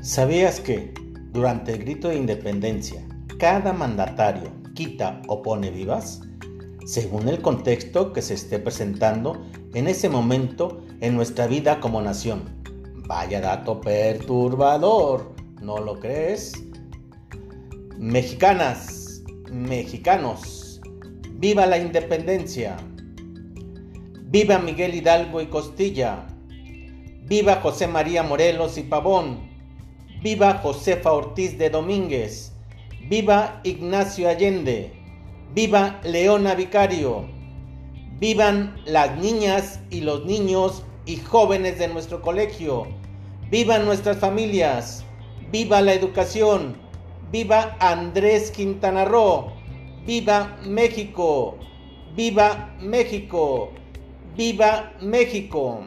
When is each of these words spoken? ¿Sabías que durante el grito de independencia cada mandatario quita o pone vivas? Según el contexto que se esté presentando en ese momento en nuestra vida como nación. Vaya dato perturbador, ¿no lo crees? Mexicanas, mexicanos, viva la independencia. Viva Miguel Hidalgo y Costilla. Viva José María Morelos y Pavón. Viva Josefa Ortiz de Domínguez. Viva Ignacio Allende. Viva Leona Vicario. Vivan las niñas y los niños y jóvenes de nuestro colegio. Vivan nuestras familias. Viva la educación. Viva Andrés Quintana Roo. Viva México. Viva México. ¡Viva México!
¿Sabías 0.00 0.60
que 0.60 0.94
durante 1.32 1.72
el 1.72 1.80
grito 1.80 2.08
de 2.08 2.16
independencia 2.16 3.04
cada 3.36 3.72
mandatario 3.72 4.52
quita 4.74 5.20
o 5.26 5.42
pone 5.42 5.70
vivas? 5.70 6.20
Según 6.86 7.28
el 7.28 7.42
contexto 7.42 8.12
que 8.12 8.22
se 8.22 8.34
esté 8.34 8.60
presentando 8.60 9.44
en 9.74 9.88
ese 9.88 10.08
momento 10.08 10.84
en 11.00 11.16
nuestra 11.16 11.48
vida 11.48 11.80
como 11.80 12.00
nación. 12.00 12.44
Vaya 13.08 13.40
dato 13.40 13.80
perturbador, 13.80 15.34
¿no 15.60 15.78
lo 15.78 15.98
crees? 15.98 16.52
Mexicanas, 17.98 19.22
mexicanos, 19.50 20.80
viva 21.32 21.66
la 21.66 21.78
independencia. 21.78 22.76
Viva 24.30 24.58
Miguel 24.58 24.94
Hidalgo 24.94 25.40
y 25.40 25.46
Costilla. 25.46 26.26
Viva 27.24 27.56
José 27.56 27.88
María 27.88 28.22
Morelos 28.22 28.78
y 28.78 28.82
Pavón. 28.82 29.57
Viva 30.22 30.54
Josefa 30.54 31.12
Ortiz 31.12 31.56
de 31.58 31.70
Domínguez. 31.70 32.52
Viva 33.08 33.60
Ignacio 33.62 34.28
Allende. 34.28 34.92
Viva 35.54 36.00
Leona 36.02 36.54
Vicario. 36.54 37.24
Vivan 38.18 38.74
las 38.84 39.16
niñas 39.18 39.80
y 39.90 40.00
los 40.00 40.24
niños 40.24 40.82
y 41.06 41.16
jóvenes 41.16 41.78
de 41.78 41.88
nuestro 41.88 42.20
colegio. 42.20 42.86
Vivan 43.50 43.84
nuestras 43.84 44.18
familias. 44.18 45.04
Viva 45.52 45.80
la 45.80 45.94
educación. 45.94 46.76
Viva 47.30 47.76
Andrés 47.78 48.50
Quintana 48.50 49.04
Roo. 49.04 49.52
Viva 50.04 50.58
México. 50.64 51.56
Viva 52.16 52.74
México. 52.80 53.70
¡Viva 54.38 54.92
México! 55.00 55.82